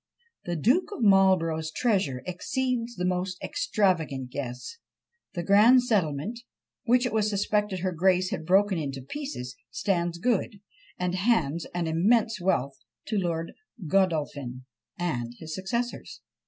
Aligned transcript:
"The 0.45 0.55
Duke 0.55 0.89
of 0.93 1.03
Marlborough's 1.03 1.69
treasure 1.69 2.23
exceeds 2.25 2.95
the 2.95 3.05
most 3.05 3.37
extravagant 3.43 4.31
guess. 4.31 4.77
The 5.35 5.43
grand 5.43 5.83
settlement, 5.83 6.39
which 6.85 7.05
it 7.05 7.13
was 7.13 7.29
suspected 7.29 7.81
her 7.81 7.91
grace 7.91 8.31
had 8.31 8.43
broken 8.43 8.91
to 8.93 9.01
pieces, 9.03 9.55
stands 9.69 10.17
good, 10.17 10.59
and 10.97 11.13
hands 11.13 11.67
an 11.75 11.85
immense 11.85 12.41
wealth 12.41 12.79
to 13.09 13.19
Lord 13.19 13.53
Godolphin 13.85 14.65
and 14.97 15.35
his 15.37 15.53
successors. 15.53 16.21